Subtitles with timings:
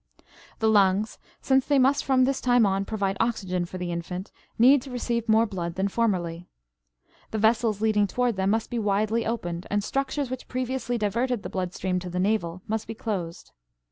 [0.57, 4.81] The lungs, since they must from this time on provide oxygen for the infant, need
[4.81, 6.47] to receive more blood than formerly.
[7.29, 11.51] The vessels leading toward them must be widely opened, and structures which previously diverted the
[11.51, 13.51] blood stream to the navel must be closed.